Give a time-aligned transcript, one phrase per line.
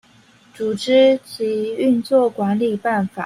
[0.57, 3.19] 組織及運作管理辦法